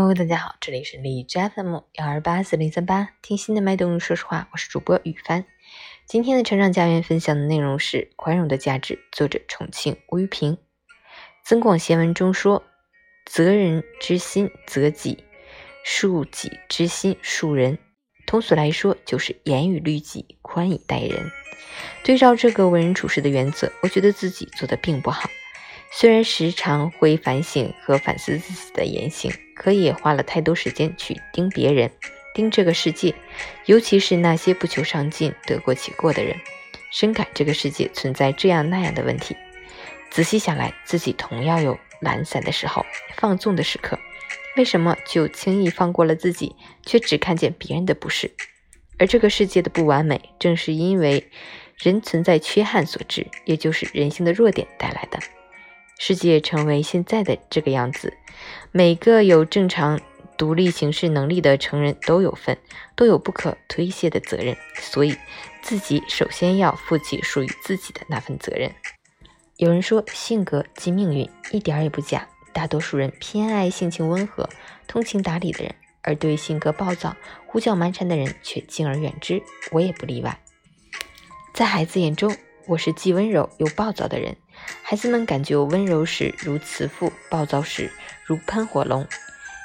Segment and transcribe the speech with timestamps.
[0.00, 3.98] 嗨大家好，这里是荔枝 FM 幺二八四零三八，听心的脉动。
[3.98, 5.44] 说实话，我是主播雨帆。
[6.06, 10.54] 今天的成长家园分享的内容是宽容的价值，作者重庆吴玉平。
[11.42, 12.62] 《增广贤文》中说
[13.26, 15.16] ：“责人之心，责己；
[15.84, 17.80] 恕己之心，恕人。”
[18.24, 21.28] 通俗来说，就是严以律己，宽以待人。
[22.04, 25.28] 对照这个为人处事的原则，我觉得自己做的并不好。
[26.00, 31.90] 虽然时常会反省和反思自己的言行，可也花了太多时间去盯别人、
[32.32, 33.12] 盯这个世界，
[33.66, 36.36] 尤其是那些不求上进、得过且过的人。
[36.92, 39.36] 深感这个世界存在这样那样的问题。
[40.08, 43.98] 仔细想来，自己同样有懒散的时候、放纵的时刻，
[44.56, 46.54] 为什么就轻易放过了自己，
[46.86, 48.30] 却只看见别人的不是？
[49.00, 51.28] 而这个世界的不完美，正是因为
[51.76, 55.18] 人存在缺憾所致，也就是人性的弱点带来的。
[55.98, 58.14] 世界成为现在的这个样子，
[58.70, 60.00] 每个有正常
[60.36, 62.56] 独立行事能力的成人都有份，
[62.94, 65.16] 都有不可推卸的责任，所以
[65.60, 68.72] 自己首先要负起属于自己的那份责任。
[69.56, 72.28] 有人说性格即命运，一点也不假。
[72.52, 74.48] 大多数人偏爱性情温和、
[74.86, 79.42] 通情达理的人，而对性格暴躁、胡搅蛮缠的人却敬而远之。
[79.72, 80.40] 我也不例外。
[81.52, 84.36] 在孩子眼中，我是既温柔又暴躁的人。
[84.82, 87.92] 孩子们感觉我温柔时如慈父，暴躁时
[88.24, 89.06] 如喷火龙。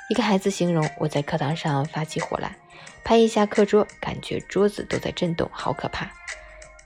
[0.09, 2.58] 一个孩子形容我在课堂上发起火来，
[3.03, 6.11] 拍一下课桌，感觉桌子都在震动，好可怕。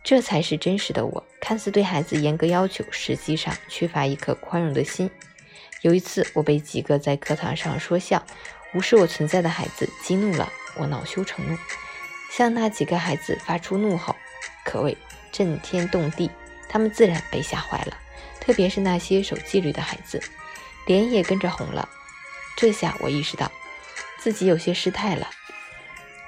[0.03, 5.09] 这才是真实的我，看似对孩子严格要求，实际上缺乏一颗宽容的心。
[5.81, 8.23] 有一次，我被几个在课堂上说笑、
[8.73, 11.58] 无视我存在的孩子激怒了，我恼羞成怒，
[12.31, 14.16] 向那几个孩子发出怒吼，
[14.64, 14.95] 可谓
[15.31, 16.31] 震天动地。
[16.78, 17.97] 他们自然被吓坏了，
[18.39, 20.22] 特别是那些守纪律的孩子，
[20.86, 21.89] 脸也跟着红了。
[22.56, 23.52] 这下我意识到
[24.20, 25.28] 自己有些失态了。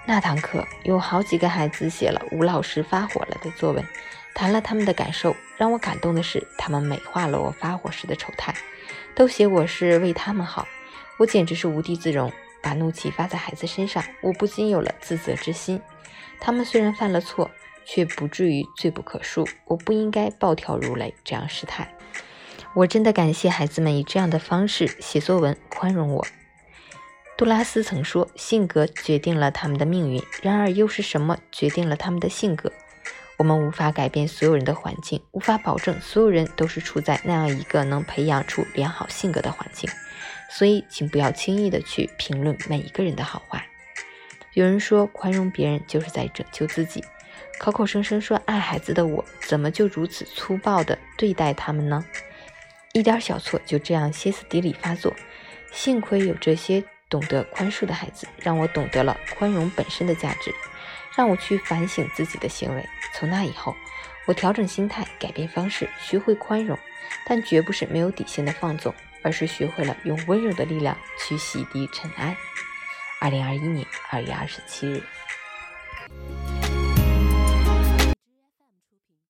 [0.08, 3.86] 那堂课有好几个孩子写了吴老师发火了的作文，
[4.34, 5.36] 谈了他们的感受。
[5.56, 8.52] 让我感动的是，他们美化了我发火时的丑态，
[9.14, 10.68] 都写我是为他们好。
[11.20, 15.80] 我简直是无地自容，把怒气发在孩子身上，我不禁有了自责之心。
[16.40, 17.52] 他们虽然犯了错。
[17.92, 19.50] 却不至于罪不可恕。
[19.66, 21.92] 我不应该暴跳如雷，这样失态。
[22.76, 26.28] 我真的感谢孩子们以这样的方式写作文，宽容我。
[27.36, 32.72] 杜拉斯曾说：“性格决定了他们的命运。”然而，又是什么决定了他们的性格？
[33.38, 39.90] 我们无法改变所有人的环境，无法保证所有人都是处在那样一个能培养出良好性格的环境。
[40.52, 43.66] 所以，请不要轻易的去评论每一个人的好坏。
[44.54, 47.04] 有人说，宽容别人就是在拯救自己。
[47.60, 52.06] 口口声声说爱孩子的我，怎么就如此粗暴地对待他们呢？
[52.94, 55.14] 一点小错就这样歇斯底里发作。
[55.70, 60.56] 幸亏有这些懂得宽恕的孩子，让我懂得了宽容本身的价值，
[61.18, 62.88] 让我去反省自己的行为。
[63.14, 63.76] 从那以后，
[64.26, 66.80] 我调整心态，改变方式，学会宽容，
[67.28, 72.36] 但绝不是没有底线的放纵，而是学会了用温柔的力量去洗涤尘埃。
[73.20, 75.04] 二零二一年二月二十七日。